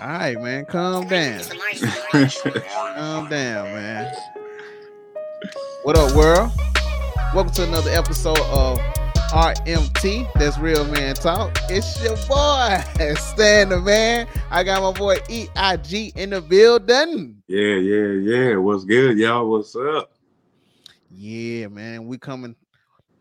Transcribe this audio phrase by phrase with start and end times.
[0.00, 0.64] All right, man.
[0.64, 1.42] Calm down.
[2.10, 4.10] calm down, man.
[5.82, 6.52] What up, world?
[7.34, 8.78] Welcome to another episode of
[9.28, 10.32] RMT.
[10.36, 11.54] That's Real Man Talk.
[11.68, 14.26] It's your boy, Stander, man.
[14.50, 17.42] I got my boy EIG in the building.
[17.46, 18.56] Yeah, yeah, yeah.
[18.56, 19.50] What's good, y'all?
[19.50, 20.12] What's up?
[21.10, 22.06] Yeah, man.
[22.06, 22.56] We coming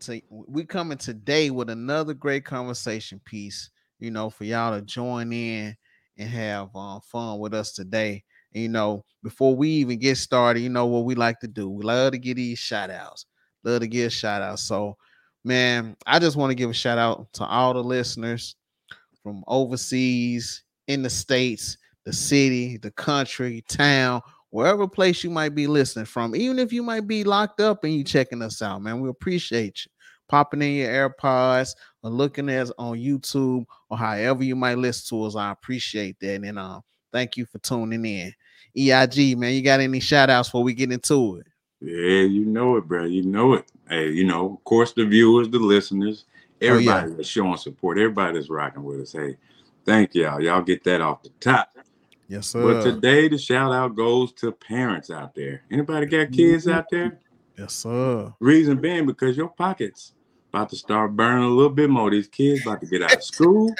[0.01, 3.69] to we coming today with another great conversation piece.
[3.99, 5.75] You know, for y'all to join in
[6.19, 8.23] and have uh, fun with us today.
[8.53, 11.69] And, you know, before we even get started, you know what we like to do.
[11.69, 13.25] We love to get these shout outs.
[13.63, 14.63] Love to get shout outs.
[14.63, 14.97] So,
[15.43, 18.55] man, I just want to give a shout out to all the listeners
[19.23, 25.67] from overseas, in the states, the city, the country, town, wherever place you might be
[25.67, 28.99] listening from, even if you might be locked up and you checking us out, man.
[28.99, 29.91] We appreciate you
[30.29, 35.17] popping in your AirPods or looking at us on YouTube or however you might listen
[35.17, 35.35] to us.
[35.35, 36.43] I appreciate that.
[36.43, 36.79] And uh,
[37.11, 38.33] thank you for tuning in.
[38.77, 41.47] EIG, man, you got any shout outs before we get into it?
[41.81, 43.05] Yeah, you know it, bro.
[43.05, 43.65] You know it.
[43.89, 46.25] Hey, you know, of course, the viewers, the listeners,
[46.61, 47.15] everybody oh, yeah.
[47.15, 49.13] that's showing support, everybody that's rocking with us.
[49.13, 49.37] Hey,
[49.85, 50.41] thank y'all.
[50.41, 51.71] Y'all get that off the top.
[52.27, 52.61] Yes, sir.
[52.61, 55.63] But today the shout out goes to parents out there.
[55.71, 56.77] Anybody got kids mm-hmm.
[56.77, 57.19] out there?
[57.57, 58.33] Yes, sir.
[58.39, 60.13] Reason being because your pockets
[60.49, 62.09] about to start burning a little bit more.
[62.09, 63.73] These kids about to get out of school,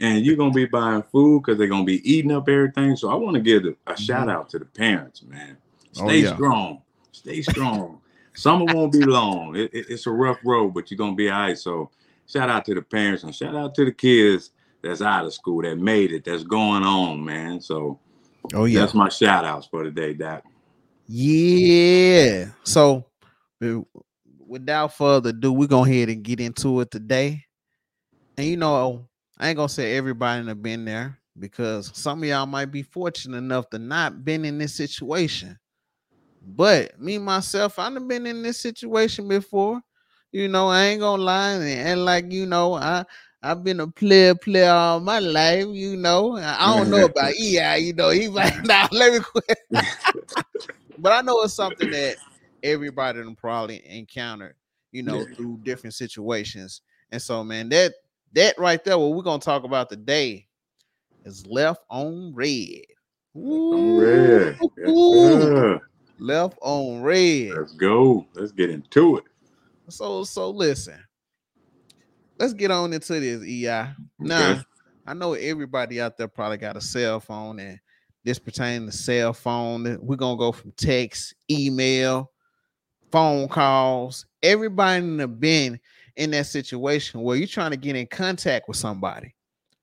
[0.00, 2.96] and you're gonna be buying food because they're gonna be eating up everything.
[2.96, 3.94] So I want to give a, a mm-hmm.
[3.94, 5.56] shout out to the parents, man.
[5.98, 6.34] Oh, Stay oh, yeah.
[6.34, 8.00] strong, stay strong.
[8.34, 9.56] Summer won't be long.
[9.56, 11.58] It, it, it's a rough road, but you're gonna be all right.
[11.58, 11.90] So
[12.26, 14.50] shout out to the parents and shout out to the kids
[14.82, 17.60] that's out of school that made it, that's going on, man.
[17.60, 17.98] So
[18.54, 20.44] oh yeah, that's my shout outs for today, Doc.
[21.06, 22.46] Yeah.
[22.64, 23.06] So
[24.46, 27.44] without further ado, we're going ahead and get into it today.
[28.36, 32.46] And you know, I ain't gonna say everybody have been there because some of y'all
[32.46, 35.58] might be fortunate enough to not been in this situation.
[36.42, 39.80] But me myself, I've been in this situation before.
[40.32, 43.04] You know, I ain't gonna lie, and like you know, I
[43.42, 45.66] I've been a player player all my life.
[45.68, 47.78] You know, I don't know about EI.
[47.78, 49.58] You know, he might not let me quit.
[50.98, 52.16] but I know it's something that
[52.66, 54.56] everybody them probably encountered,
[54.92, 55.34] you know, yeah.
[55.34, 56.82] through different situations.
[57.10, 57.94] And so, man, that
[58.32, 60.46] that right there, what we're gonna talk about today
[61.24, 62.86] is left on read.
[63.36, 64.58] Ooh, read.
[64.76, 65.80] Yes,
[66.18, 67.52] left on read.
[67.54, 68.26] Let's go.
[68.34, 69.24] Let's get into it.
[69.88, 70.98] So, so listen.
[72.38, 73.68] Let's get on into this, EI.
[73.68, 73.94] Okay.
[74.18, 74.62] Now,
[75.06, 77.78] I know everybody out there probably got a cell phone, and
[78.24, 79.98] this pertaining to cell phone.
[80.02, 82.30] We're gonna go from text, email,
[83.16, 84.26] phone calls.
[84.42, 85.80] Everybody have been
[86.16, 89.34] in that situation where you're trying to get in contact with somebody.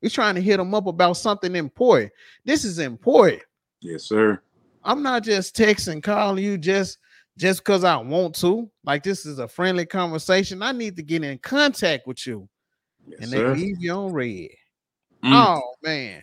[0.01, 2.11] You're trying to hit them up about something important.
[2.45, 3.41] This is important.
[3.81, 4.39] Yes, sir.
[4.83, 6.99] I'm not just texting, calling you just
[7.35, 8.69] just because I want to.
[8.83, 10.61] Like this is a friendly conversation.
[10.61, 12.47] I need to get in contact with you.
[13.07, 14.55] Yes, and they leave you on read.
[15.23, 15.31] Mm.
[15.33, 16.21] Oh man.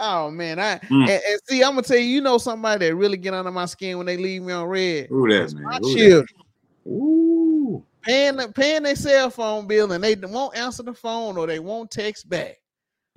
[0.00, 1.02] Oh man, I mm.
[1.02, 3.66] and, and, see, I'm gonna tell you, you know somebody that really get under my
[3.66, 5.08] skin when they leave me on read.
[5.08, 5.62] Who that man?
[5.62, 6.26] My Who children.
[6.86, 6.90] That?
[6.90, 7.84] Ooh.
[8.02, 11.90] Paying paying their cell phone bill and they won't answer the phone or they won't
[11.90, 12.56] text back.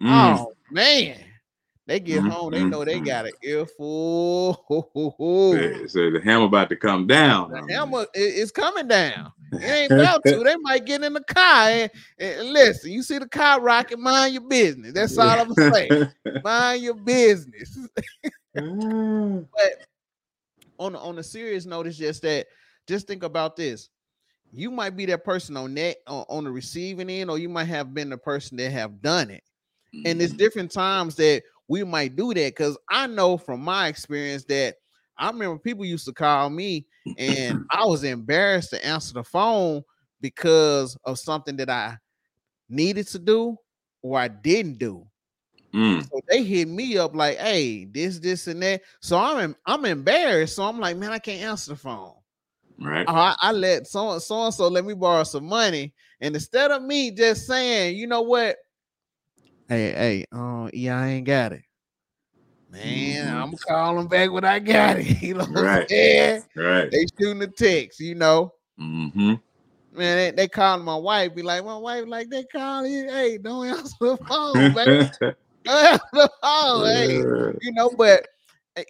[0.02, 0.38] Mm.
[0.38, 1.18] Oh man.
[1.86, 2.30] They get mm-hmm.
[2.30, 3.06] home, they know they mm-hmm.
[3.06, 4.64] got an earful.
[4.70, 7.52] So the hammer about to come down.
[7.52, 9.34] The hammer is coming down.
[9.52, 10.38] It ain't about to.
[10.44, 12.92] They might get in the car and, and, listen.
[12.92, 14.94] You see the car rocking, mind your business.
[14.94, 17.78] That's all I'm gonna mind your business.
[18.56, 19.48] Mm.
[19.52, 19.88] but
[20.80, 22.48] on on a serious note, it's just that
[22.88, 23.90] just think about this.
[24.54, 27.66] You might be that person on that on, on the receiving end, or you might
[27.66, 29.44] have been the person that have done it.
[30.06, 30.38] And it's mm-hmm.
[30.38, 34.76] different times that we might do that because I know from my experience that
[35.18, 36.86] I remember people used to call me
[37.18, 39.84] and I was embarrassed to answer the phone
[40.22, 41.98] because of something that I
[42.70, 43.58] needed to do
[44.02, 45.08] or I didn't do.
[45.74, 46.04] Mm.
[46.04, 50.56] So they hit me up like, "Hey, this, this, and that." So I'm I'm embarrassed.
[50.56, 52.14] So I'm like, "Man, I can't answer the phone."
[52.80, 53.06] Right.
[53.08, 56.84] I, I let so so and so let me borrow some money, and instead of
[56.84, 58.58] me just saying, "You know what?
[59.68, 61.63] Hey, hey, uh, yeah, I ain't got it."
[62.74, 63.36] Man, mm-hmm.
[63.36, 65.22] I'm gonna call them back when I got it.
[65.22, 65.88] You know right.
[66.56, 66.90] Right.
[66.90, 68.52] They shooting the text, you know.
[68.80, 69.36] Mm-hmm.
[69.96, 73.38] Man, they, they calling my wife, be like, my wife, like they call you, hey,
[73.38, 75.12] don't answer the phone, man.
[75.64, 77.18] don't answer the phone, hey.
[77.62, 78.26] You know, but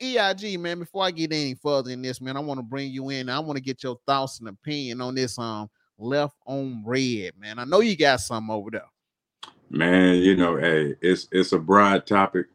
[0.02, 3.10] EIG, man, before I get any further in this, man, I want to bring you
[3.10, 3.28] in.
[3.28, 7.60] I want to get your thoughts and opinion on this um left on read, man.
[7.60, 8.86] I know you got some over there.
[9.70, 12.46] Man, you know, hey, it's it's a broad topic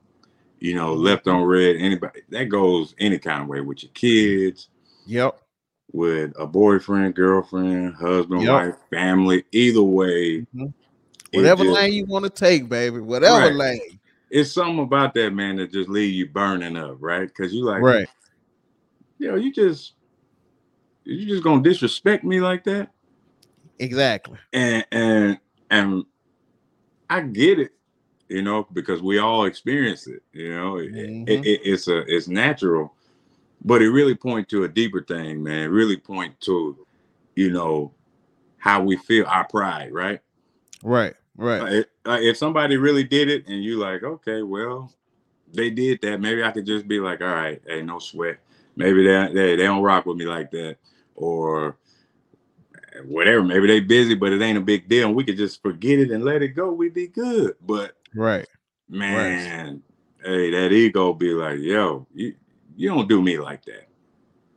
[0.61, 1.77] you know, left on read.
[1.77, 4.69] Anybody that goes any kind of way with your kids.
[5.07, 5.41] Yep.
[5.93, 8.53] With a boyfriend, girlfriend, husband, Yep.
[8.53, 9.45] wife, family.
[9.53, 10.73] Either way, Mhm.
[11.33, 13.01] Whatever just- lane you want to take, baby.
[13.01, 13.55] Whatever Right.
[13.55, 14.01] lane.
[14.31, 17.29] it's something about that man that just leave you burning up, right?
[17.29, 18.07] Because you like, Right.
[19.19, 19.95] you know, you just
[21.05, 22.93] you just gonna disrespect me like that,
[23.79, 24.37] Exactly.
[24.53, 25.39] and and
[25.71, 26.05] and
[27.09, 27.73] I get it,
[28.29, 31.29] you know, because we all experience it, you know, It- Mhm.
[31.29, 32.95] it, it, it's a it's natural,
[33.65, 35.65] but it really point to a deeper thing, man.
[35.65, 36.77] It really point to,
[37.35, 37.93] you know,
[38.59, 40.21] how we feel our pride, right?
[40.83, 41.15] Right.
[41.37, 41.63] Right.
[41.63, 44.93] Like, like, if somebody really did it and you like, okay, well,
[45.53, 46.21] they did that.
[46.21, 48.39] Maybe I could just be like, all right, hey, no sweat.
[48.77, 50.77] Maybe they they, they don't rock with me like that,
[51.15, 51.77] or
[53.05, 53.43] whatever.
[53.43, 55.07] Maybe they busy, but it ain't a big deal.
[55.09, 56.73] And we could just forget it and let it go.
[56.73, 57.55] We'd be good.
[57.65, 58.47] But Right.
[58.89, 59.83] man,
[60.25, 62.35] hey, that ego be like, yo, you
[62.77, 63.89] you don't do me like that.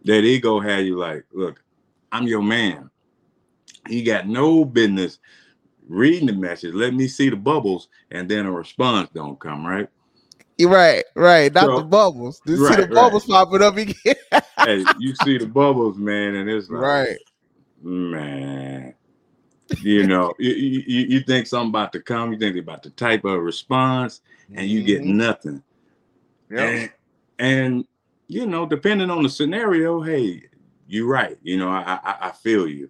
[0.06, 1.63] That ego had you like, look,
[2.12, 2.89] I'm your man.
[3.88, 5.19] He got no business
[5.88, 6.74] reading the message.
[6.74, 9.88] Let me see the bubbles, and then a response don't come, right?
[10.62, 11.04] Right.
[11.15, 11.54] Right.
[11.54, 12.42] Not So- the bubbles.
[12.45, 12.89] You see Right, the right.
[12.89, 14.15] bubbles popping up again.
[14.63, 17.18] hey, you see the bubbles, man, and it's like, right.
[17.81, 18.94] man.
[19.79, 23.25] You know, you, you, you think something about to come, you think about the type
[23.25, 24.21] of response,
[24.53, 25.15] and you get Mhm.
[25.15, 25.63] nothing.
[26.50, 26.59] Yep.
[26.59, 26.89] And,
[27.39, 27.85] and
[28.27, 30.44] you know, depending on the scenario, hey,
[30.88, 31.38] you're right.
[31.44, 32.89] You know, I, I I feel you,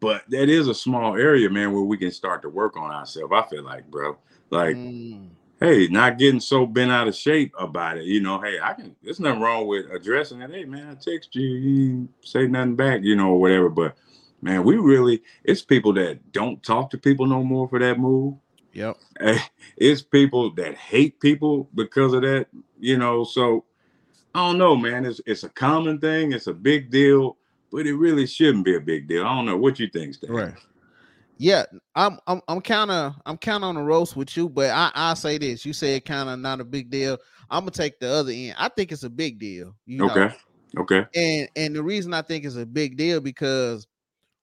[0.00, 3.32] but that is a small area, man, where we can start to work on ourselves.
[3.34, 4.16] I feel like, bro,
[4.50, 5.28] like, Mm.
[5.60, 8.04] hey, not getting so bent out of shape about it.
[8.04, 8.94] You know, hey, I can.
[9.02, 10.50] There's nothing wrong with addressing it.
[10.50, 13.68] Hey, man, I text you, you say nothing back, you know, or whatever.
[13.68, 13.96] But
[14.40, 18.34] man, we really, it's people that don't talk to people no more for that move.
[18.72, 18.96] Yep.
[19.20, 19.38] Eh,
[19.76, 22.46] it's people that hate people because of that,
[22.78, 23.24] you know.
[23.24, 23.64] So
[24.34, 25.04] I don't know, man.
[25.04, 26.32] It's it's a common thing.
[26.32, 27.38] It's a big deal,
[27.72, 29.24] but it really shouldn't be a big deal.
[29.26, 30.30] I don't know what you think, Stan.
[30.30, 30.54] Right.
[31.38, 31.64] Yeah,
[31.94, 34.90] I'm I'm I'm kind of I'm kind of on the roast with you, but I
[34.94, 35.64] I say this.
[35.64, 37.18] You said kind of not a big deal.
[37.50, 38.54] I'm gonna take the other end.
[38.58, 39.74] I think it's a big deal.
[39.86, 40.10] You know?
[40.10, 40.34] Okay.
[40.76, 41.06] Okay.
[41.14, 43.86] And and the reason I think it's a big deal because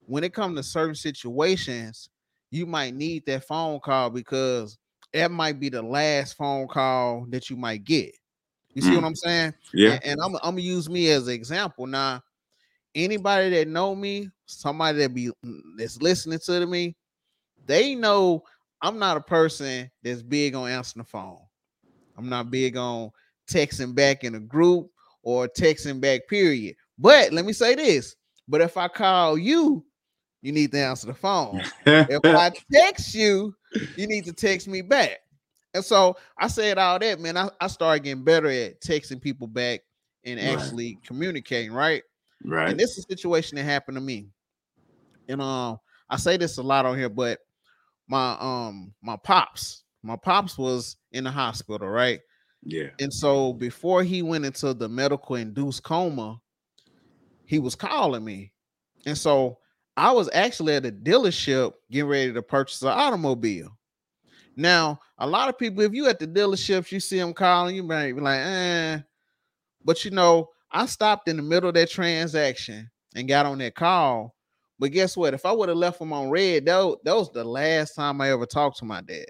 [0.08, 2.10] when it comes to certain situations,
[2.52, 4.78] you might need that phone call because
[5.14, 8.12] that might be the last phone call that you might get.
[8.74, 8.96] You see Mm.
[8.96, 9.54] what I'm saying?
[9.74, 9.92] Yeah.
[9.94, 11.88] And, and I'm, I'm gonna use me as an example.
[11.88, 12.22] Now,
[12.94, 16.96] anybody that know me, somebody that be mm, that's listening to me,
[17.66, 18.44] they know
[18.82, 21.40] I'm not a person that's big on answering the phone.
[22.18, 23.12] I'm not big on
[23.50, 24.90] texting back in a group
[25.24, 26.76] or texting back, period.
[26.98, 28.16] But let me say this.
[28.48, 29.84] But if I call you,
[30.46, 31.64] you need to answer the phone.
[32.08, 33.56] If I text you,
[33.96, 35.18] you need to text me back.
[35.74, 37.36] And so I said all that, man.
[37.36, 39.82] I, I started getting better at texting people back
[40.24, 40.48] and Right.
[40.54, 42.04] actually communicating, right?
[42.44, 42.70] right.
[42.70, 44.28] And this is a situation that happened to me.
[45.28, 45.80] And um,
[46.12, 47.40] I say this a lot on here, but
[48.08, 52.20] my um my pops, my pops was in the hospital, right?
[52.64, 52.90] yeah.
[53.00, 56.40] And so before he went into the medical induced coma,
[57.46, 58.52] he was calling me.
[59.08, 59.58] And so
[59.98, 63.78] I was actually at a dealership getting ready to purchase an automobile.
[64.58, 67.84] Now, a lot of people, if you at the dealerships, you see them calling, you
[67.84, 69.00] might be like, eh.
[69.84, 73.76] But you know, I stopped in the middle of that transaction and got on that
[73.76, 74.36] call.
[74.78, 75.34] But guess what?
[75.34, 78.32] If I would have left them on read, that, that was the last time I
[78.32, 79.28] ever talked to my dad.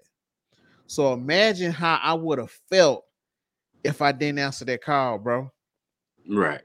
[0.88, 3.05] So imagine how I would have felt
[3.84, 5.51] if I didn't answer that call, bro.
[6.27, 6.62] Right.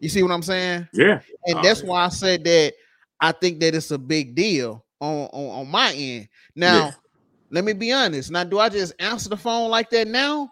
[0.00, 0.88] You see what I'm saying?
[0.92, 1.20] Yeah.
[1.46, 2.74] And Oh, that's why I said that
[3.20, 6.28] I think that it's a big deal on, on, on my end.
[6.54, 6.90] Now, Yeah.
[7.50, 8.30] let me be honest.
[8.30, 10.50] Now, do I just answer the phone like that now?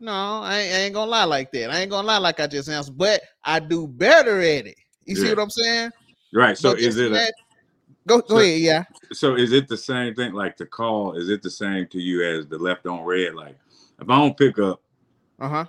[0.00, 1.70] No, I ain't, I ain't gonna lie like that.
[1.70, 4.76] I ain't gonna lie like I just answered, but I do better at it.
[5.06, 5.90] You see what I'm saying?
[6.32, 6.58] Right.
[6.58, 7.32] So But is it a,
[8.06, 8.84] go go so- ahead, yeah.
[9.12, 11.12] so is it the same thing like the call?
[11.14, 13.34] Is it the same to you as the left on read?
[13.34, 13.56] Like
[14.00, 14.82] if I don't pick up,
[15.38, 15.64] Uh-huh.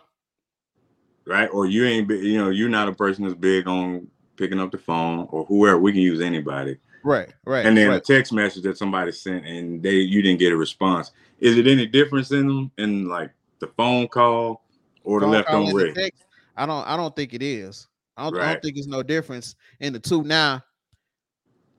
[1.27, 1.49] right?
[1.53, 4.77] Or you ain't you know, you're not a person that's big on picking up the
[4.77, 6.77] phone or whoever, we can use anybody.
[7.03, 7.65] Right, right.
[7.65, 7.97] and then right.
[7.97, 11.11] a text message that somebody sent and they you didn't get a response.
[11.39, 14.63] Is it any difference in them in like the phone call
[15.03, 15.93] or the left on read?
[15.93, 16.25] text,
[16.57, 17.87] I don't I don't think it is.
[18.17, 20.23] I don't, I don't think it's no difference in the two.
[20.23, 20.63] Now,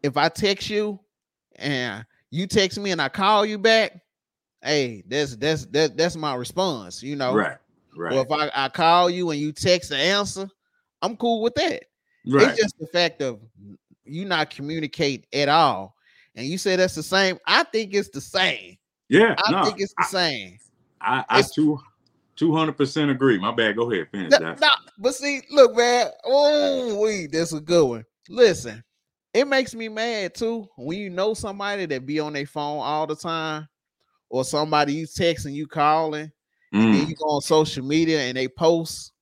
[0.02, 1.00] if I text you
[1.56, 4.00] and you text me and I call you back,
[4.62, 7.34] hey, that's that's that, that's my response, you know.
[7.34, 7.56] Right,
[7.96, 10.48] right, Or if I, I call you and you text the answer,
[11.02, 11.84] I'm cool with that.
[12.26, 12.48] Right.
[12.48, 13.40] It's just the fact of
[14.04, 15.94] you not communicate at all.
[16.34, 17.38] And you say that's the same.
[17.46, 18.76] I think it's the same.
[19.08, 20.58] yeah, I no, think it's the same.
[21.00, 21.80] I, I too,
[22.36, 23.38] Two hundred percent agree.
[23.38, 23.76] My bad.
[23.76, 24.60] Go ahead, finish that.
[24.60, 24.68] nah,
[24.98, 26.08] but see, look, man.
[26.24, 28.04] Oh, we that's a good one.
[28.28, 28.84] Listen,
[29.32, 33.06] it makes me mad too when you know somebody that be on their phone all
[33.06, 33.66] the time,
[34.28, 36.30] or somebody you texting, you calling,
[36.72, 39.12] and then Mm, you go on social media and they post.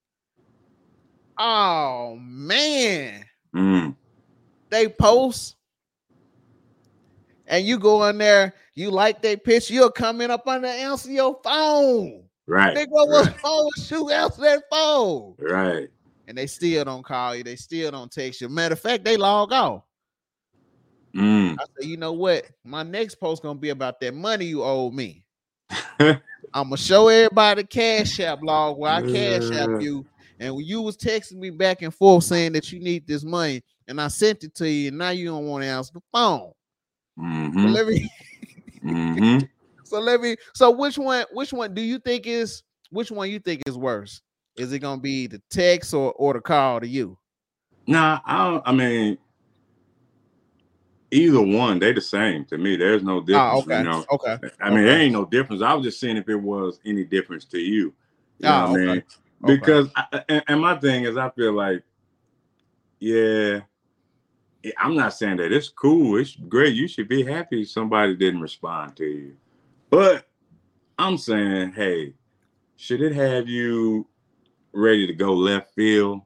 [1.37, 3.25] Oh man,
[3.55, 3.97] mm,
[4.71, 5.57] they post,
[7.47, 11.11] and you go in there, you like their picture, you'll comment up on the answer
[11.11, 12.25] your phone.
[12.47, 12.77] right.
[12.77, 13.41] Nigga, what's Right.
[13.41, 13.71] phone?
[13.85, 15.35] Shoot, answer that phone.
[15.39, 15.89] right.
[16.27, 17.45] and they still don't call you.
[17.45, 18.49] They still don't text you.
[18.49, 19.83] Matter of fact, they log off.
[21.15, 21.57] Mm.
[21.59, 22.47] I say, you know what?
[22.65, 25.25] My next post gonna be about that money you owe me.
[26.01, 26.21] I'm
[26.55, 30.07] gonna show everybody the cash app log where I cash app you.
[30.41, 34.01] And you was texting me back and forth saying that you need this money, and
[34.01, 36.53] I sent it to you, and now you don't want to answer the phone.
[37.17, 38.11] So hmm let me.
[38.83, 39.39] hmm
[39.87, 40.35] So let me.
[40.55, 41.25] So which one?
[41.33, 42.63] Which one do you think is?
[42.91, 44.23] Which one you think is worse?
[44.57, 47.19] Is it gonna be the text or or the call to you?
[47.87, 49.19] Nah, I don't, I mean,
[51.11, 52.77] either one, they the same to me.
[52.77, 53.47] There's no difference.
[53.53, 53.79] Oh, okay.
[53.79, 54.37] You know, Okay.
[54.61, 55.63] I mean, there ain't no difference.
[55.63, 57.93] I was just seeing if it was any difference to you.
[58.39, 58.93] You know Oh, what I okay.
[58.95, 59.03] mean?
[59.45, 59.55] Okay.
[59.55, 61.83] Because, I, and, and my thing is, I feel like,
[62.99, 63.61] yeah,
[64.63, 66.17] yeah, I'm not saying that it's cool.
[66.17, 66.75] It's great.
[66.75, 69.37] You should be happy somebody didn't respond to you.
[69.91, 70.27] But
[70.99, 72.15] I'm saying, hey,
[72.77, 74.07] should it have you
[74.73, 76.23] ready to go left field?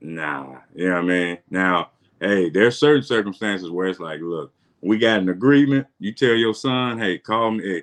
[0.00, 1.38] Nah, you know what I mean?
[1.50, 5.86] Now, hey, there's certain circumstances where it's like, look, we got an agreement.
[5.98, 7.64] You tell your son, hey, call me.
[7.64, 7.82] Hey,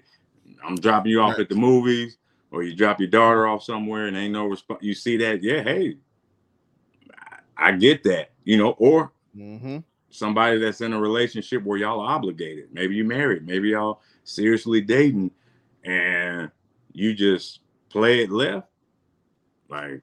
[0.65, 2.17] I'm dropping you off at the movies,
[2.53, 4.83] or you drop your daughter off somewhere and ain't no response.
[4.83, 5.41] You see that?
[5.43, 5.97] Yeah, hey,
[7.57, 9.77] I, I get that, you know, or Mm-hmm.
[10.11, 12.69] somebody that's in a relationship where y'all are obligated.
[12.71, 15.31] Maybe you married, maybe y'all seriously dating,
[15.83, 16.51] and
[16.93, 18.67] you just play it left.
[19.67, 20.01] Like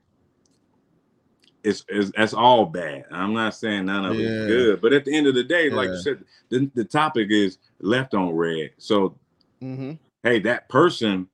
[1.63, 3.05] it's, it's that's all bad.
[3.13, 4.27] I'm not saying none of Yeah.
[4.27, 7.29] it's good, but at the end of the day, like you said, the, the topic
[7.31, 8.73] is left on read.
[8.79, 9.17] So
[9.63, 9.93] Mm-hmm.
[10.25, 11.29] hey, that person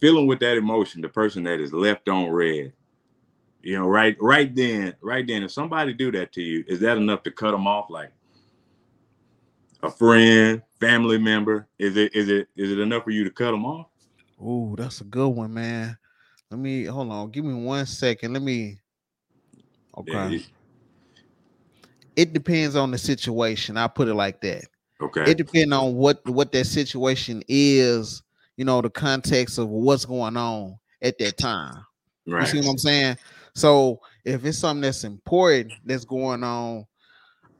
[0.00, 2.72] feeling with that emotion, the person that is left on read,
[3.62, 6.96] you know, right, right then, right then, if somebody do that to you, is that
[6.96, 7.90] enough to cut them off?
[7.90, 8.12] Like
[9.82, 13.50] a friend, family member, is it, is it, is it enough for you to cut
[13.50, 13.86] them off?
[14.40, 15.98] Ooh, that's a good one, man.
[16.50, 17.30] Let me hold on.
[17.30, 18.32] Give me one second.
[18.32, 18.78] Let me.
[19.98, 20.36] Okay.
[20.36, 20.38] Yeah,
[22.16, 23.76] It depends on the situation.
[23.76, 24.64] I put it like that.
[25.02, 28.22] okay, It depends on what what that situation is.
[28.58, 31.84] You know, the context of what's going on at that time.
[32.26, 33.16] You see what I'm saying?
[33.54, 36.86] So if it's something that's important that's going on,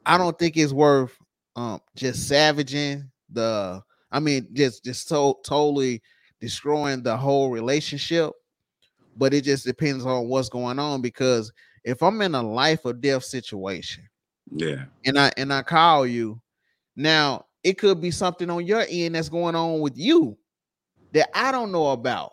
[0.04, 1.16] I don't think it's worth
[1.56, 6.02] um just savaging the I mean just just so totally
[6.40, 8.32] destroying the whole relationship.
[9.16, 11.52] But it just depends on what's going on because
[11.84, 14.08] if I'm in a life or death situation
[14.52, 16.40] yeah, and I and I call you,
[16.96, 20.36] now it could be something on your end that's going on with you
[21.12, 22.32] that I don't know about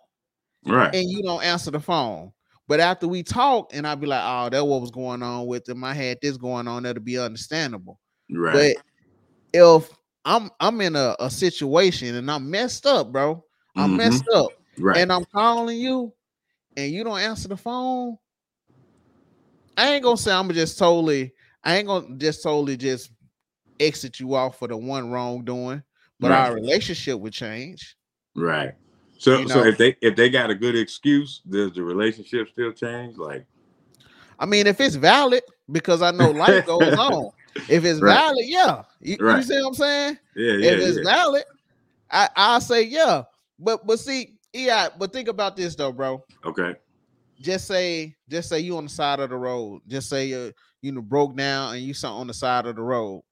[0.65, 2.31] right, and you don't answer the phone.
[2.67, 5.65] But after we talk, and I'll be like, oh, that what was going on with
[5.65, 5.83] them.
[5.83, 7.99] I had this going on, that'll be understandable.
[8.31, 8.83] right, But
[9.53, 9.89] if
[10.25, 13.43] I'm I'm in a, a situation and I'm messed up, bro.
[13.77, 13.97] I'm Mhm.
[13.97, 16.13] messed up right, and I'm calling you
[16.77, 18.17] and you don't answer the phone.
[19.77, 23.11] I ain't gonna say I'm just totally, I ain't gonna just totally just
[23.79, 25.83] exit you off for the one wrongdoing,
[26.19, 26.47] but Right.
[26.47, 27.95] our relationship would change.
[28.35, 28.73] Right.
[29.17, 32.71] So, You so if they if they got a good excuse, does the relationship still
[32.73, 33.17] change?
[33.17, 33.45] Like,
[34.37, 37.31] I mean, if it's valid, because I know life goes on.
[37.69, 38.13] If it's Right.
[38.13, 38.83] valid, yeah.
[38.99, 40.17] You, you see what I'm saying?
[40.35, 41.03] yeah, yeah, if it's yeah.
[41.03, 41.43] valid,
[42.11, 43.23] I I say yeah.
[43.57, 44.89] But but see, yeah.
[44.97, 46.23] But think about this though, bro.
[46.43, 46.75] okay,
[47.39, 49.81] Just say just say you on the side of the road.
[49.87, 50.51] Just say you
[50.81, 53.23] you know broke down and you something on the side of the road,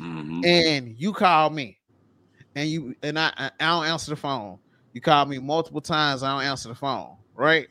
[0.00, 0.46] Mhm.
[0.46, 1.78] and you call me,
[2.54, 4.58] and you and I I don't answer the phone.
[4.92, 6.22] You call me multiple times.
[6.22, 7.16] I don't answer the phone.
[7.34, 7.68] Right.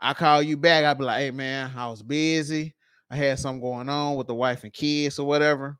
[0.00, 0.84] I call you back.
[0.84, 2.74] I'll be like, hey man, I was busy.
[3.10, 5.78] I had something going on with the wife and kids or whatever.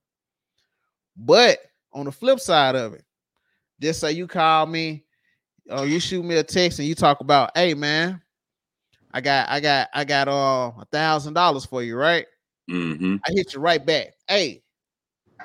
[1.16, 1.58] But
[1.92, 3.04] on the flip side of it,
[3.80, 5.04] just say you call me
[5.70, 8.22] or you shoot me a text and you talk about, hey man,
[9.12, 12.26] I got I got I got uh a thousand dollars for you, right?
[12.70, 13.20] Mhm.
[13.26, 14.14] I hit you right back.
[14.28, 14.62] Hey,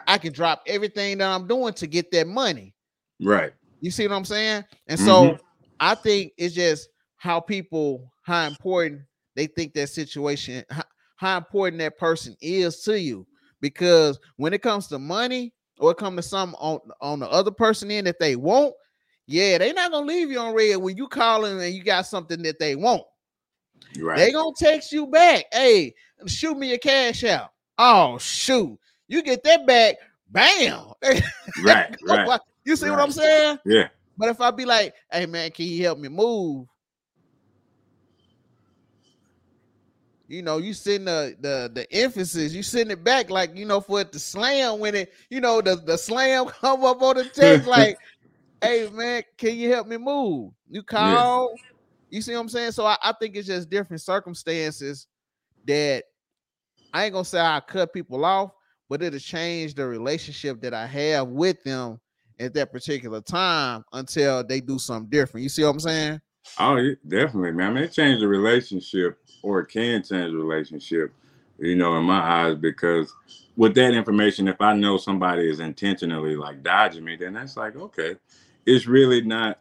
[0.08, 2.74] I can drop everything that I'm doing to get that money.
[3.22, 4.64] right, You see what I'm saying?
[4.88, 5.06] And Mhm.
[5.06, 5.38] so
[5.80, 9.02] I think it's just how people, how important
[9.36, 10.84] they think that situation, how,
[11.16, 13.26] how important that person is to you.
[13.62, 17.52] Because when it comes to money or it comes to some on, on the other
[17.52, 18.74] person in that they want,
[19.26, 22.42] yeah, they not gonna leave you on read when you calling and you got something
[22.44, 23.04] that they want.
[24.00, 24.18] Right.
[24.18, 25.46] They gonna text you back.
[25.54, 25.94] Hey,
[26.28, 27.52] shoot me your cash out.
[27.78, 28.78] Oh shoot,
[29.14, 29.96] you get that back.
[30.30, 30.86] Bam.
[31.64, 31.96] right.
[32.04, 32.40] Right.
[32.66, 32.92] You see right.
[32.92, 33.60] what I'm saying?
[33.66, 33.90] Yeah.
[34.18, 36.68] But if I be like, hey man, can you help me move?
[40.28, 43.80] You know, you send the the the emphasis, you send it back like you know
[43.82, 47.26] for it to slam when it, you know, the, the slam come up on the
[47.34, 47.98] text, like,
[48.62, 50.52] hey man, can you help me move?
[50.70, 51.64] You call, yeah.
[52.10, 52.72] you see what I'm saying?
[52.72, 55.06] So I, I think it's just different circumstances
[55.66, 56.06] that
[56.94, 58.52] I ain't gonna say I cut people off,
[58.94, 62.00] but it'll change the relationship that I have with them
[62.38, 65.42] at that particular time until they do something different.
[65.42, 66.22] You see what I'm saying?
[66.60, 67.72] Oh, definitely, man.
[67.72, 71.12] I mean, it changed the relationship, or it can change the relationship,
[71.58, 73.12] you know, in my eyes, because
[73.56, 77.76] with that information, if I know somebody is intentionally like dodging me, then that's like,
[77.76, 78.16] okay,
[78.68, 79.60] it's really not.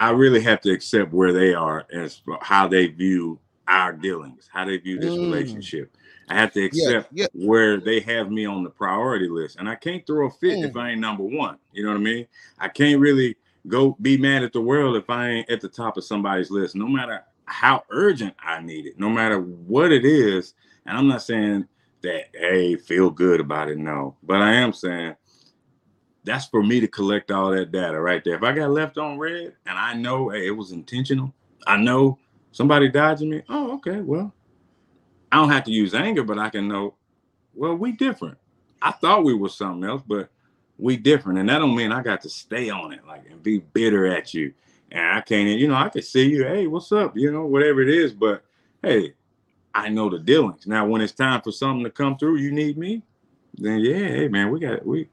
[0.00, 3.38] I really have to accept where they are as how they view
[3.68, 5.18] our dealings, how they view this mm.
[5.20, 5.96] relationship.
[6.28, 7.46] I have to accept yeah, yeah.
[7.46, 10.68] where they have me on the priority list, and I can't throw a fit mm.
[10.68, 11.58] if I ain't number one.
[11.72, 12.26] You know what I mean?
[12.58, 13.36] I can't really
[13.68, 16.74] go be mad at the world if I ain't at the top of somebody's list,
[16.74, 20.54] no matter how urgent I need it, no matter what it is.
[20.86, 21.66] And I'm not saying
[22.02, 25.16] that hey, feel good about it, no, but I am saying
[26.24, 28.36] that's for me to collect all that data right there.
[28.36, 31.32] If I got left on read and I know hey, it was intentional,
[31.66, 32.18] I know
[32.52, 33.42] somebody dodging me.
[33.48, 34.32] Oh, okay, well
[35.32, 36.94] I don't have to use anger, but I can know,
[37.54, 38.36] well, we different.
[38.82, 40.28] I thought we were something else, but
[40.78, 41.38] we different.
[41.38, 44.34] And that don't mean I got to stay on it, like and be bitter at
[44.34, 44.52] you.
[44.90, 47.16] And I can't, you know, I can see you, hey, what's up?
[47.16, 48.44] You know, whatever it is, but
[48.82, 49.14] hey,
[49.74, 50.66] I know the dealings.
[50.66, 53.02] Now, when it's time for something to come through, you need me,
[53.54, 55.08] then yeah, hey man, we got we,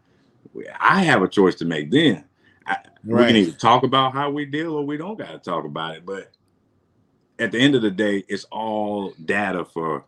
[0.53, 2.25] we I have a choice to make then.
[2.65, 3.21] I, right.
[3.21, 5.95] We can either talk about how we deal or we don't got to talk about
[5.95, 6.05] it.
[6.05, 6.31] But
[7.39, 10.05] at the end of the day, it's all data for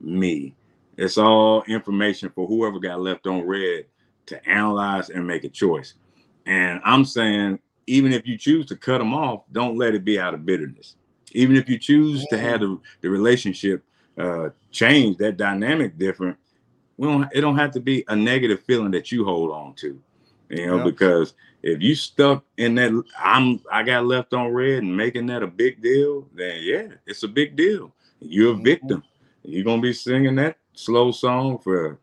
[0.00, 0.54] me.
[0.96, 3.86] It's all information for whoever got left on read
[4.26, 5.94] to analyze and make a choice.
[6.46, 10.18] And I'm saying, even if you choose to cut them off, don't let it be
[10.18, 10.96] out of bitterness.
[11.32, 13.82] Even if you choose to have the, the relationship
[14.16, 16.36] uh, change, that dynamic different,
[16.96, 17.28] we don't.
[17.32, 20.00] It don't have to be a negative feeling that you hold on to,
[20.48, 24.96] you know, because if you stuck in that, I'm I got left on read and
[24.96, 27.92] making that a big deal, then yeah, it's a big deal.
[28.20, 28.64] You're a mm-hmm.
[28.64, 29.02] victim.
[29.42, 31.98] You're gonna be singing that slow song for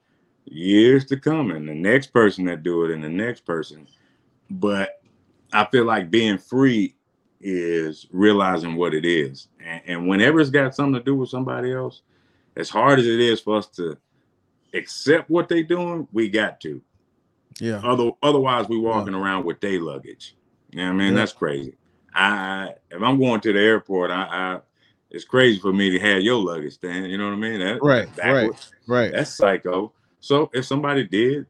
[0.46, 3.88] years to come, and the next person that do it, and the next person.
[4.50, 5.02] But
[5.54, 6.96] I feel like being free
[7.40, 11.72] is realizing what it is, and, and whenever it's got something to do with somebody
[11.72, 12.02] else,
[12.56, 13.98] as hard as it is for us to
[14.74, 16.82] accept what they're doing, we got to.
[17.60, 17.82] Yeah.
[17.84, 19.20] Other otherwise, we walking yeah.
[19.20, 20.36] around with day luggage.
[20.72, 21.14] You know what I mean?
[21.14, 21.20] Yeah.
[21.20, 21.76] That's crazy.
[22.14, 24.60] I if I'm going to the airport, I, I
[25.10, 27.12] it's crazy for me to have your luggage stand.
[27.12, 27.60] You know what I mean?
[27.60, 28.72] That, right, backwards.
[28.88, 29.12] right, right.
[29.12, 29.92] That's psycho.
[30.22, 31.46] So if somebody did,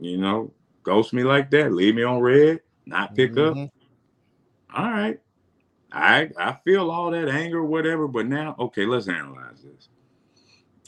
[0.00, 3.64] you know, ghost me like that, leave me on read, not pick mm-hmm.
[3.64, 3.70] up.
[4.74, 5.20] All right.
[5.92, 9.88] I I feel all that anger, whatever, but now, okay, let's analyze this.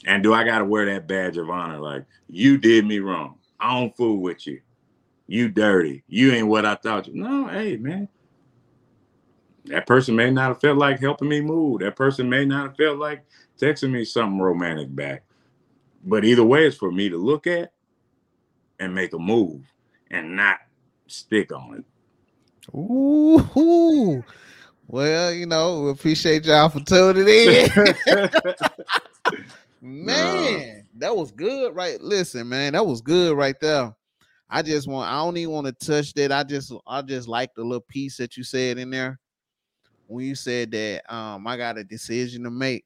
[0.05, 1.79] And do I gotta wear that badge of honor?
[1.79, 3.35] Like, you did me wrong.
[3.61, 4.59] I don't fool with you.
[5.27, 6.03] You dirty.
[6.07, 7.13] You ain't what I thought you.
[7.15, 8.09] No, hey, man,
[9.65, 11.81] that person may not have felt like helping me move.
[11.81, 13.23] That person may not have felt like
[13.59, 15.23] texting me something romantic back.
[16.03, 17.71] But either way, it's for me to look at
[18.79, 19.61] and make a move
[20.09, 20.57] and not
[21.07, 22.75] stick on it.
[22.75, 24.23] Ooh.
[24.87, 27.69] Well, you know, we appreciate y'all for tuning in.
[29.81, 31.99] man, that was good, right?
[32.01, 33.93] Listen, man, that was good right there.
[34.49, 36.31] I just want I don't even want to touch that.
[36.31, 39.19] I just I just like the little piece that you said in there
[40.07, 42.85] when you said that um I got a decision to make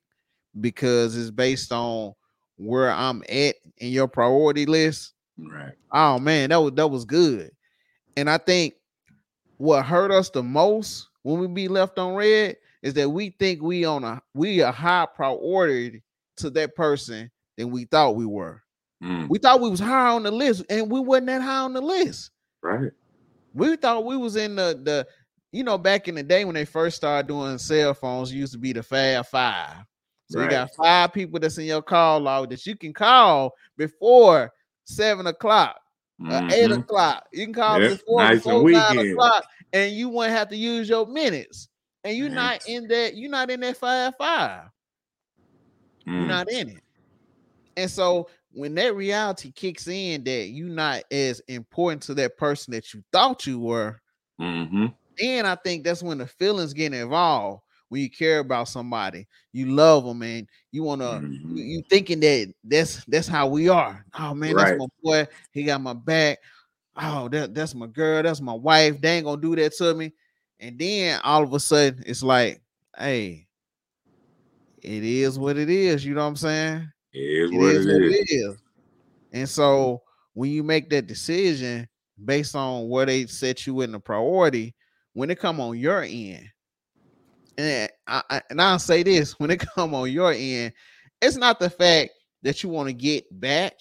[0.62, 2.14] because it's based on
[2.58, 5.14] where I'm at in your priority list.
[5.38, 5.74] Right.
[5.92, 7.52] Oh man, that was that was good.
[8.16, 8.76] And I think
[9.58, 13.62] what hurt us the most when we be left on read is that we think
[13.62, 16.04] we on a we a high priority
[16.38, 18.62] to that person than we thought we were.
[19.04, 19.28] Mm.
[19.30, 21.82] We thought we was high on the list, and we wasn't that high on the
[21.82, 22.32] list.
[22.62, 22.92] Right.
[23.54, 25.08] We thought we was in the the
[25.56, 28.60] you know, back in the day when they first started doing cell phones, used to
[28.60, 29.86] be the Fab Five.
[30.30, 30.46] So right.
[30.46, 34.52] you got five people that's in your call log that you can call before
[34.84, 35.80] seven o'clock,
[36.22, 36.52] mm-hmm.
[36.52, 37.26] eight o'clock.
[37.32, 37.92] You can call yep.
[37.92, 41.70] before, nice before nine o'clock, and you won't have to use your minutes.
[42.04, 42.68] And you're nice.
[42.68, 43.16] not in that.
[43.16, 44.64] You're not in that five five.
[46.06, 46.14] Mm.
[46.14, 46.84] You're not in it.
[47.78, 52.72] And so when that reality kicks in that you're not as important to that person
[52.74, 54.00] that you thought you were,
[54.40, 54.88] Mm-hmm.
[55.18, 57.62] then I think that's when the feelings get involved.
[57.90, 61.56] When you care about somebody, you love them, and you want to Mhm.
[61.56, 64.04] you, you thinking that that's that's how we are.
[64.18, 64.78] Oh man, Right.
[64.78, 65.28] that's my boy.
[65.52, 66.40] He got my back.
[66.98, 68.24] Oh, that, that's my girl.
[68.24, 69.00] That's my wife.
[69.00, 70.14] They ain't gonna do that to me.
[70.60, 72.62] And then all of a sudden, it's like,
[72.98, 73.48] hey,
[74.82, 76.06] it is what it is.
[76.06, 76.92] You know what I'm saying?
[77.16, 78.32] Is It what is it is.
[78.32, 78.58] is.
[79.32, 80.02] And so
[80.34, 81.88] when you make that decision
[82.24, 84.76] based on where they set you in the priority,
[85.14, 86.50] when it come on your end,
[87.58, 90.74] and I, I and I'll say this: when it come on your end,
[91.22, 92.12] it's not the fact
[92.44, 93.74] that you want to get back.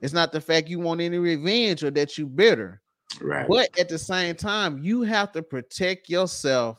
[0.00, 2.80] It's not the fact you want any revenge or that you bitter.
[3.20, 3.46] Right.
[3.48, 6.78] But at the same time, you have to protect yourself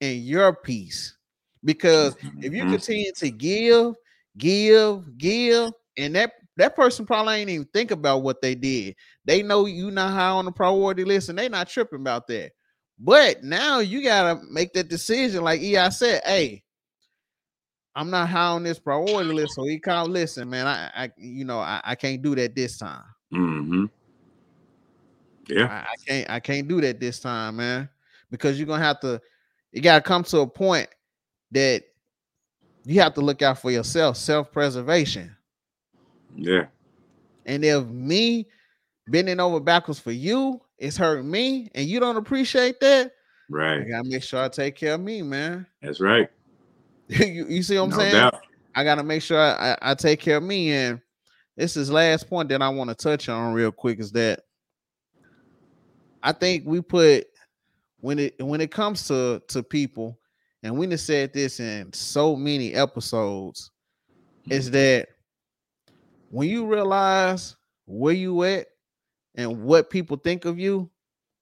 [0.00, 1.16] and your peace.
[1.64, 2.70] Because if you Mhm.
[2.70, 3.94] continue to give,
[4.38, 8.94] give, give, and that that person probably ain't even think about what they did.
[9.24, 12.52] They know you not high on the priority list, and they not tripping about that.
[12.98, 15.42] But now you gotta make that decision.
[15.42, 16.62] Like EI said, hey,
[17.96, 19.54] I'm not high on this priority list.
[19.54, 20.66] So he come listen, man.
[20.66, 23.02] I, I you know, I, I can't do that this time.
[23.32, 23.84] Mm-hmm.
[25.48, 25.66] Yeah.
[25.66, 27.88] I, I can't I can't do that this time, man.
[28.30, 29.20] Because you're gonna have to
[29.72, 30.88] you gotta come to a point
[31.50, 31.82] that
[32.84, 35.34] you have to look out for yourself, self-preservation.
[36.36, 36.66] Yeah.
[37.46, 38.48] And if me
[39.08, 43.12] bending over backwards for you is hurting me and you don't appreciate that,
[43.48, 43.80] right?
[43.80, 45.66] I gotta make sure I take care of me, man.
[45.82, 46.28] That's right.
[47.08, 48.12] you, you see what I'm no saying?
[48.14, 48.40] doubt.
[48.74, 50.72] I gotta make sure I, I, I take care of me.
[50.72, 51.00] And
[51.56, 54.40] this is last point that I want to touch on real quick is that
[56.22, 57.26] I think we put
[58.00, 60.18] when it when it comes to to people,
[60.64, 63.70] and we have said this in so many episodes,
[64.50, 65.08] is that
[66.30, 67.54] when you realize
[67.86, 68.66] where you at
[69.36, 70.90] and what people think of you,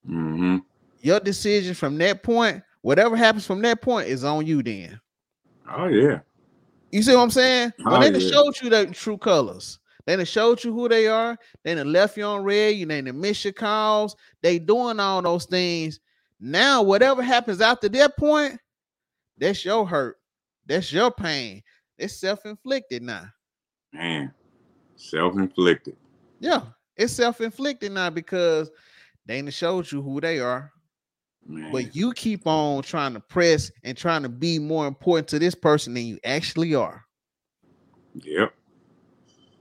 [0.08, 0.56] Mm-hmm.
[1.00, 4.62] your decision from that point, whatever happens from that point, is on you.
[4.62, 5.00] Then
[5.70, 6.18] Oh yeah.
[6.90, 7.72] You see what I'm saying?
[7.78, 8.30] When Oh, they yeah.
[8.30, 11.38] showed you the true colors, they done showed you who they are.
[11.62, 12.70] They done left you on read.
[12.76, 14.16] You done miss your calls.
[14.42, 16.00] They doing all those things.
[16.40, 18.58] Now, whatever happens after that point,
[19.38, 20.18] that's your hurt.
[20.66, 21.62] That's your pain.
[21.99, 23.27] It's self-inflicted now.
[23.92, 24.33] Man.
[24.97, 25.97] Self-inflicted.
[26.40, 26.62] Yeah,
[26.97, 28.71] it's self-inflicted now because
[29.27, 30.73] they done showed you who they are.
[31.45, 31.73] Man.
[31.73, 35.55] But you keep on trying to press and trying to be more important to this
[35.55, 37.05] person than you actually are.
[38.14, 38.55] Yep.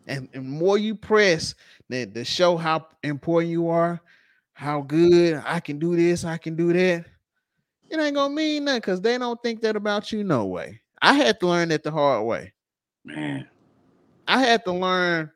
[0.08, 1.56] and, and more you press
[1.90, 4.02] that to show how important you are,
[4.54, 7.06] how good I can do this, I can do that,
[7.92, 10.82] it ain't gonna mean nothing because they don't think that about you no way.
[11.02, 12.54] I had to learn that the hard way.
[13.04, 13.48] Man.
[14.28, 15.32] I had to learn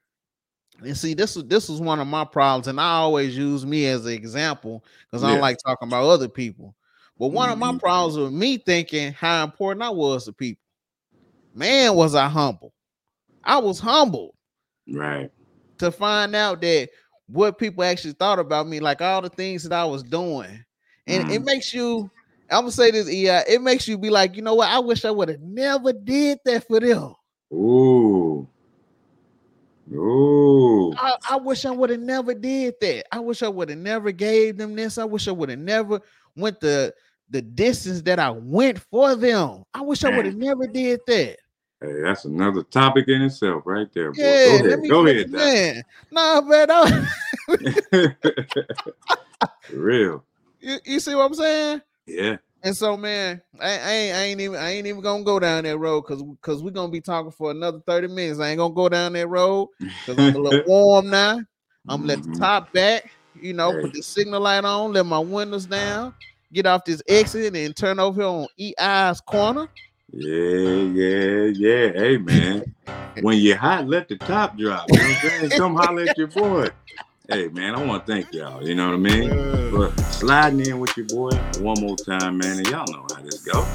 [0.84, 3.88] and see this was this was one of my problems, and I always use me
[3.88, 6.76] as an example because I don't like talking about other people.
[7.18, 7.80] But one of my Mhm.
[7.80, 10.62] problems with me thinking how important I was to people.
[11.54, 12.74] Man, was I humble.
[13.44, 14.36] I was humbled.
[14.88, 15.32] Right.
[15.80, 16.90] to find out that
[17.28, 20.64] what people actually thought about me, like all the things that I was doing.
[21.08, 21.46] And it Mhm.
[21.46, 22.10] makes you,
[22.50, 24.70] I'm gonna say this, yeah, it makes you be like, you know what?
[24.70, 27.16] I wish I would have never did that for them.
[27.52, 28.48] Ooh.
[29.94, 30.94] Ooh.
[30.94, 33.06] I, I wish I would have never did that.
[33.12, 34.98] I wish I would have never gave them this.
[34.98, 36.02] I wish I would have never
[36.36, 36.94] went the
[37.30, 39.64] the distance that I went for them.
[39.74, 41.38] I wish I would have never did that.
[41.82, 44.12] Hey, that's another topic in itself, right there.
[44.12, 44.22] Boy.
[44.22, 44.80] Yeah, Go ahead.
[44.80, 45.30] me Go ahead.
[45.32, 45.84] man.
[46.12, 47.08] Nah, man, I-
[49.68, 50.24] For Real.
[50.62, 51.82] you, you see what I'm saying?
[52.08, 52.38] Yeah.
[52.64, 55.66] And so, man, I, I ain't, I ain't even, I ain't even gonna go down
[55.66, 58.40] that road because, because we're gonna be talking for another thirty minutes.
[58.40, 59.70] I ain't gonna go down that road
[60.02, 61.38] because I'm a little warm now.
[61.88, 62.40] I'm gonna let the Mhm.
[62.40, 63.82] top back, you know, Hey.
[63.82, 66.14] put the signal light on, let my windows down,
[66.54, 69.68] get off this exit, and turn over here on EI's corner.
[70.12, 71.92] Yeah, yeah, yeah.
[71.94, 72.64] Hey, man.
[73.22, 74.88] When you're hot, let the top drop.
[74.90, 75.52] You know what I'm saying?
[75.52, 76.70] Come holler at your boy.
[77.28, 78.64] Hey, man, I want to thank y'all.
[78.64, 79.72] You know what I mean?
[79.72, 83.42] But sliding in with your boy one more time, man, and y'all know how this
[83.42, 83.66] go.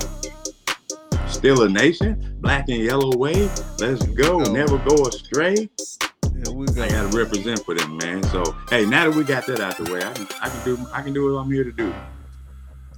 [1.26, 3.50] Still a nation, black and yellow wave.
[3.80, 4.52] Let's go, Go.
[4.52, 5.56] never go astray.
[5.56, 6.82] Here we go.
[6.82, 8.22] I gotta represent for them, man.
[8.24, 10.86] So hey, now that we got that out the way, I can I can do
[10.92, 11.92] I can do what I'm here to do.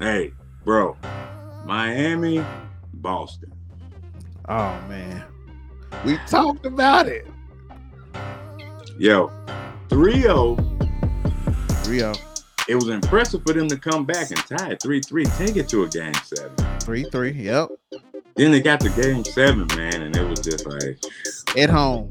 [0.01, 0.33] Hey,
[0.65, 0.97] bro,
[1.65, 2.45] Miami,
[2.95, 3.53] Boston.
[4.49, 5.25] Oh man,
[6.05, 7.27] we talked about it.
[8.99, 9.31] Yo,
[9.93, 11.89] 3-0.
[11.89, 12.15] Rio
[12.69, 15.83] It was impressive for them to come back and tie it 3-3, take it to
[15.85, 16.51] a game seven.
[16.81, 17.33] three three.
[17.33, 17.69] Yep,
[18.37, 20.99] Then they got to game seven, man, and it was just like
[21.59, 22.11] at home.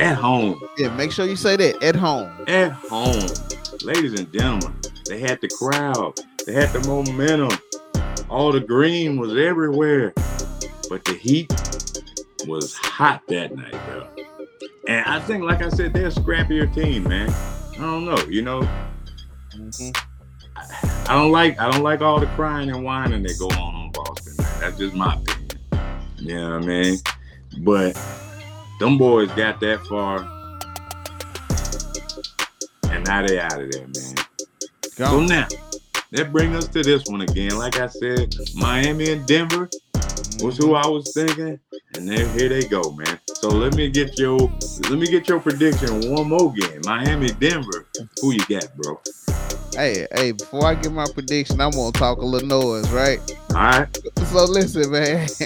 [0.00, 0.60] at home.
[0.78, 2.28] Yeah, make sure you say that at home.
[2.48, 3.28] At home.
[3.82, 4.74] Ladies and gentlemen,
[5.08, 7.56] they had the crowd, they had the momentum.
[8.28, 10.12] All the green was everywhere.
[10.88, 11.50] But the heat
[12.48, 14.08] was hot that night, bro.
[14.86, 17.28] And I think, like I said, they're a scrappier team, man.
[17.72, 18.60] I don't know, you know.
[19.52, 19.90] Mm-hmm.
[20.56, 23.74] I, I don't like I don't like all the crying and whining that go on
[23.74, 24.34] on Boston.
[24.38, 24.60] Man.
[24.60, 25.50] That's just my opinion.
[26.18, 26.98] You know what I mean?
[27.58, 27.98] But
[28.80, 30.20] them boys got that far,
[32.90, 34.14] and now they out of there, man.
[34.96, 35.06] Go.
[35.06, 35.48] So now
[36.12, 37.58] that brings us to this one again.
[37.58, 39.68] Like I said, Miami and Denver
[40.40, 41.58] was who I was thinking,
[41.96, 43.18] and then here they go, man.
[43.34, 46.80] So let me get your let me get your prediction one more game.
[46.84, 47.86] Miami, Denver.
[48.20, 49.00] Who you got, bro?
[49.74, 53.18] Hey, hey, before I get my prediction, I'm gonna talk a little noise, right?
[53.50, 53.98] All right.
[54.26, 55.28] So listen, man.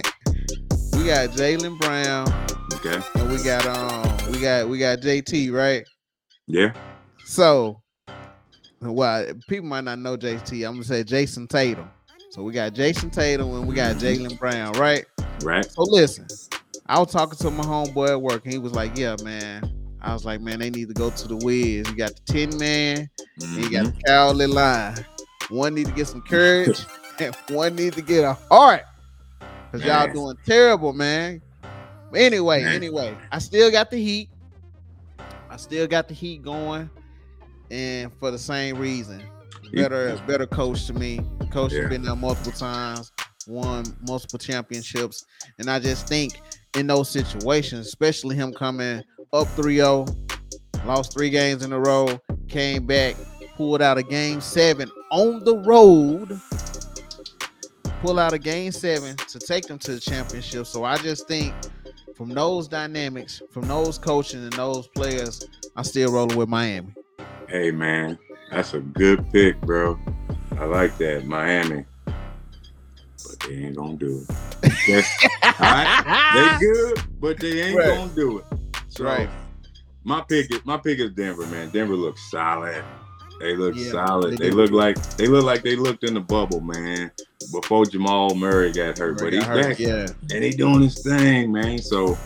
[0.94, 2.28] we got Jaylen Brown.
[2.74, 3.00] Okay.
[3.14, 5.86] And we got um we got we got JT, right?
[6.46, 6.72] Yeah.
[7.24, 7.80] So
[8.80, 10.66] well, people might not know JT.
[10.66, 11.90] I'm gonna say Jayson Tatum.
[12.30, 14.36] So we got Jayson Tatum and we got mm-hmm.
[14.36, 15.04] Brown, right?
[15.42, 15.64] Right.
[15.70, 16.26] So listen,
[16.86, 19.72] I was talking to my homeboy at work, and he was like, "Yeah, man."
[20.02, 21.88] I was like, "Man, they need to go to the Wiz.
[21.88, 23.60] You got the Tin Man, mm-hmm.
[23.60, 24.00] you got the mm-hmm.
[24.06, 25.04] Cowardly Lion.
[25.50, 26.80] One need to get some courage,
[27.18, 28.82] and one need to get a heart,
[29.72, 31.42] cause y'all doing terrible, man."
[32.14, 32.74] Anyway, man.
[32.74, 34.28] anyway, I still got the heat.
[35.48, 36.90] I still got the heat going,
[37.70, 39.22] and for the same reason,
[39.72, 41.20] better better coach to me.
[41.50, 41.82] Coach yeah.
[41.82, 43.12] has been there multiple times,
[43.46, 45.24] won multiple championships,
[45.58, 46.40] and I just think
[46.76, 52.86] in those situations, especially him coming up 3-0, lost three games in a row, came
[52.86, 53.16] back,
[53.56, 56.40] pulled out a game seven on the road,
[58.00, 60.66] pull out a game seven to take them to the championship.
[60.66, 61.54] So I just think
[62.14, 66.94] from those dynamics, from those coaching and those players, I still rolling with Miami.
[67.48, 68.18] Hey man,
[68.50, 69.98] that's a good pick, bro.
[70.58, 71.24] I like that.
[71.26, 71.84] Miami.
[73.46, 74.72] They ain't gonna do it.
[74.86, 75.02] They
[76.60, 77.96] good, but they ain't right.
[77.96, 78.44] gonna do it.
[78.88, 79.28] So right.
[80.04, 81.70] my pick is my pick is Denver, man.
[81.70, 82.84] Denver looks solid.
[83.40, 84.36] They look yeah, solid.
[84.36, 87.10] They, they look like they look like they looked in the bubble, man,
[87.52, 89.20] before Jamal Murray got hurt.
[89.20, 91.78] Murray but he's hurt, back, yeah, and he doing his thing, man.
[91.78, 92.18] So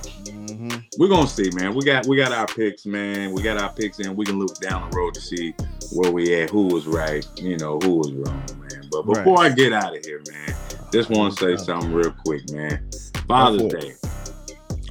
[0.64, 0.81] Mm-hmm.
[0.98, 1.74] We're gonna see, man.
[1.74, 3.33] We got we got our picks, man.
[3.33, 5.55] We got our picks, and we can look down the road to see
[5.92, 8.83] where we at, who was right, you know, who was wrong, man.
[8.90, 9.53] But before right.
[9.53, 10.55] I get out of here, man,
[10.94, 12.88] just want to say something real quick, man.
[13.26, 13.94] Father's Day.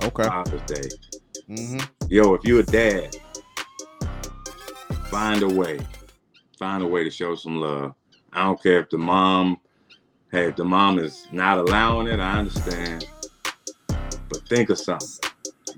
[0.04, 0.24] Okay.
[0.24, 0.90] Father's Day.
[1.50, 1.80] Mm-hmm.
[2.10, 3.16] Yo, if you're a dad,
[5.10, 5.80] find a way.
[6.60, 7.96] Find a way to show some love.
[8.34, 9.62] I don't care if the mom,
[10.30, 13.08] hey, if the mom is not allowing it, I understand.
[13.88, 15.32] But think of something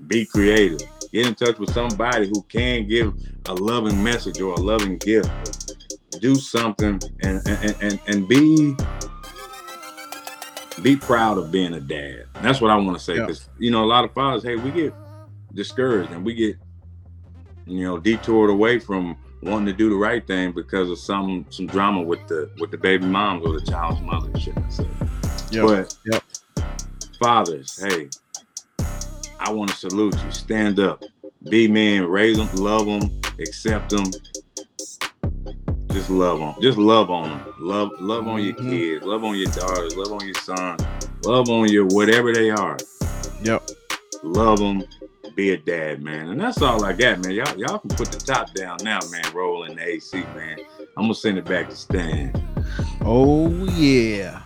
[0.08, 0.80] be creative.
[1.12, 3.14] Get in touch with somebody who can give
[3.46, 5.30] a loving message or a loving gift.
[6.20, 8.74] Do something and and, and, and be
[10.82, 12.26] be proud of being a dad.
[12.42, 13.14] That's what I want to say.
[13.14, 13.64] Because yeah.
[13.64, 14.94] you know, a lot of fathers, hey, we get
[15.54, 16.56] discouraged and we get,
[17.66, 21.66] you know, detoured away from wanting to do the right thing because of some some
[21.66, 24.88] drama with the with the baby moms or the child's mother, should I say.
[25.50, 25.64] Yep.
[25.64, 26.24] But yep.
[27.20, 28.08] fathers, hey,
[29.38, 30.30] I want to salute you.
[30.30, 31.02] Stand up.
[31.48, 32.06] Be men.
[32.06, 32.48] Raise them.
[32.56, 33.20] Love them.
[33.38, 34.10] Accept them.
[35.96, 36.54] Just love them.
[36.60, 37.54] Just love on them.
[37.58, 38.70] Love, love on your mm-hmm.
[38.70, 39.04] kids.
[39.04, 39.96] Love on your daughters.
[39.96, 40.86] Love on your sons.
[41.24, 42.76] Love on your whatever they are.
[43.42, 43.70] Yep.
[44.22, 44.84] Love them.
[45.34, 46.28] Be a dad, man.
[46.28, 47.32] And that's all I got, man.
[47.32, 49.24] Y'all, y'all can put the top down now, man.
[49.34, 50.58] Rolling the AC, man.
[50.96, 52.32] I'm gonna send it back to Stan.
[53.02, 54.42] Oh yeah.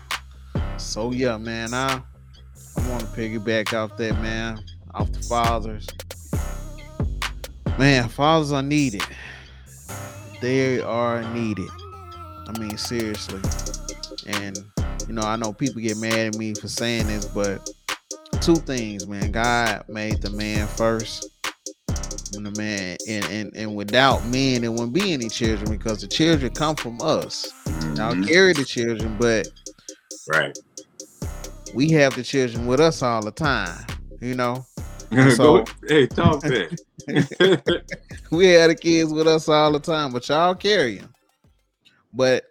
[0.77, 1.75] So yeah, man.
[1.75, 2.01] I
[2.77, 5.87] I want to piggyback off that, man off the fathers.
[7.79, 9.03] Man, fathers are needed.
[10.41, 11.69] They are needed.
[12.49, 13.41] I mean, seriously.
[14.27, 14.59] And
[15.07, 17.69] you know, I know people get mad at me for saying this, but
[18.41, 19.33] two things, man.
[19.33, 21.29] God made the man first.
[22.33, 26.07] When the man and, and and without men, there wouldn't be any children because the
[26.07, 27.53] children come from us.
[27.65, 27.95] Mm-hmm.
[27.95, 29.49] Now carry the children, but
[30.29, 30.57] right,
[31.75, 33.85] we have the children with us all the time.
[34.21, 34.65] You know,
[35.11, 36.79] So, hey, talk that.
[38.31, 41.13] we had the kids with us all the time, but y'all carry them.
[42.13, 42.45] But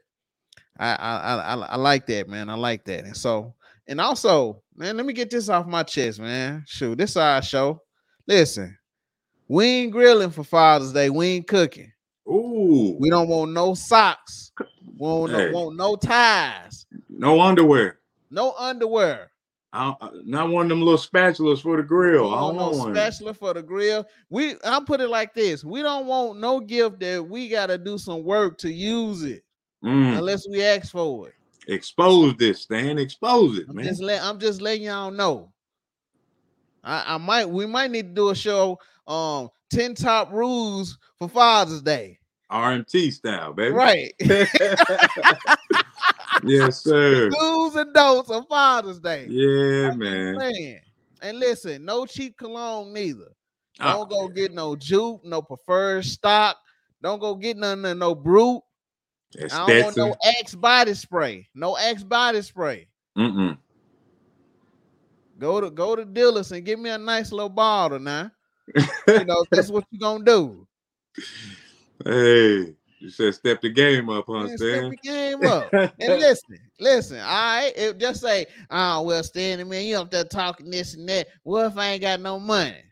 [0.78, 2.50] I, I I I like that, man.
[2.50, 3.06] I like that.
[3.06, 3.54] And so,
[3.88, 6.66] and also, man, let me get this off my chest, man.
[6.68, 7.82] Shoot, this is our show.
[8.28, 8.78] Listen,
[9.48, 11.10] we ain't grilling for Father's Day.
[11.10, 11.92] We ain't cooking.
[12.28, 12.96] Ooh.
[13.00, 14.52] We don't want no socks.
[14.60, 15.52] We don't hey.
[15.52, 16.86] want no ties.
[17.10, 18.00] No underwear.
[18.30, 19.32] No underwear.
[19.72, 22.34] I don't, not one of them little spatulas for the grill.
[22.34, 22.96] I don't want one.
[22.96, 24.04] spatula for the grill.
[24.30, 27.98] We I'll put it like this: we don't want no gift that we gotta do
[27.98, 29.44] some work to use it
[29.84, 31.36] Mm, unless we ask for it.
[31.68, 32.98] expose this, Stan.
[32.98, 33.86] Expose it, I'm man.
[33.86, 35.52] just let I'm just letting y'all know.
[36.84, 41.30] I, I might we might need to do a show um 10 top rules for
[41.30, 42.20] Father's Day.
[42.52, 43.74] RMT style, baby.
[43.74, 44.14] Right.
[46.44, 47.30] yes, sir.
[47.30, 49.28] Do's and don'ts of Father's Day.
[49.30, 50.38] Yeah, man.
[50.38, 50.80] Man.
[51.22, 53.32] And listen, no cheap cologne neither.
[53.80, 56.58] Ah, Don't go get no juke, no preferred stock.
[57.02, 58.62] Don't go get none of no Brut.
[59.34, 61.48] that's I don't want no Axe body spray.
[61.56, 62.88] No Axe body spray.
[63.18, 63.58] Mm-mm.
[65.38, 68.32] Go to go to Dillard's and give me a nice little bottle now.
[69.08, 70.68] You know, that's what you're gonna do.
[72.06, 75.74] Hey, you said step the game up, huh, Man, step the game up.
[75.74, 77.72] And listen, listen, all right.
[77.76, 81.28] It just say, oh well, Stanley, man, you up there talking this and that.
[81.44, 82.84] What if I ain't got no money?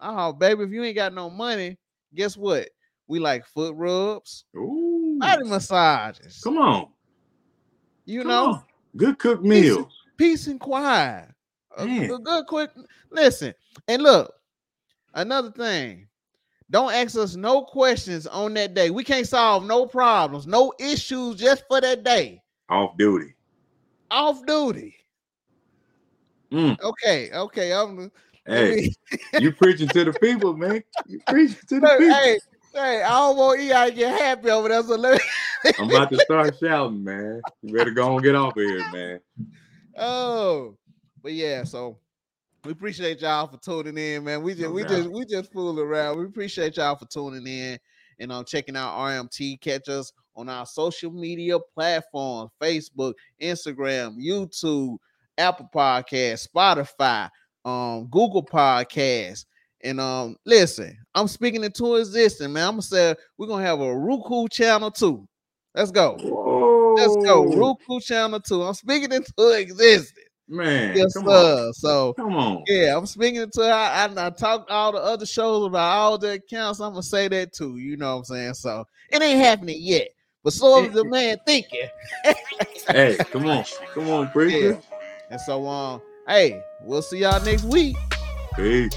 [0.00, 1.78] Oh, baby, if you ain't got no money,
[2.14, 2.68] guess what?
[3.06, 6.40] We like foot rubs, Ooh, body massages.
[6.42, 6.88] come on.
[8.04, 8.62] you come know, on.
[8.96, 9.88] Good cooked meal.
[10.16, 11.28] peace and quiet.
[11.78, 12.70] A, a good quick
[13.10, 13.54] listen.
[13.88, 14.32] And look,
[15.14, 16.08] another thing.
[16.72, 18.88] Don't ask us no questions on that day.
[18.88, 22.42] We can't solve no problems, no issues just for that day.
[22.70, 23.34] Off duty.
[24.10, 24.96] Off duty.
[26.50, 26.80] Mm.
[26.80, 27.72] Okay, okay.
[27.74, 28.10] I'm
[28.46, 28.90] Hey,
[29.38, 30.82] you preaching to the people, man.
[31.06, 32.14] You preaching to the people.
[32.14, 32.38] hey,
[32.74, 34.82] hey, I don't want EI to get happy over there.
[34.82, 35.20] So let
[35.64, 37.42] me I'm about to start shouting, man.
[37.62, 39.20] You better go and get off of here, man.
[39.98, 40.76] oh,
[41.22, 41.98] but yeah, so
[42.64, 44.42] we appreciate y'all for tuning in, man.
[44.42, 44.90] We just No we doubt.
[44.90, 46.18] just we just fool around.
[46.18, 47.78] We appreciate y'all for tuning in
[48.20, 49.60] and um checking out RMT.
[49.60, 54.96] Catch us on our social media platforms: Facebook, Instagram, YouTube,
[55.38, 57.28] Apple Podcast, Spotify,
[57.64, 59.46] um, Google Podcast.
[59.84, 62.64] And um, listen, I'm speaking into existence, man.
[62.68, 65.26] I'm gonna say we're gonna have a Roku channel too.
[65.74, 66.16] Let's go.
[66.20, 66.94] Whoa.
[66.94, 67.44] Let's go.
[67.56, 68.62] Roku channel two.
[68.62, 70.12] I'm speaking into existence.
[70.48, 71.32] Man, Yes, come on.
[71.32, 71.70] sir.
[71.74, 72.64] So Come on.
[72.66, 76.32] yeah, I'm speaking into I, I, I talked all the other shows about all the
[76.32, 76.80] accounts.
[76.80, 77.76] I'm gonna say that too.
[77.78, 78.54] You know what I'm saying?
[78.54, 80.08] So it ain't happening yet.
[80.44, 81.88] But so is the man thinking.
[82.88, 83.64] Hey, come on.
[83.94, 84.78] Come on, preacher.
[85.30, 87.96] And so um, hey, we'll see y'all next week.
[88.54, 88.92] Peace.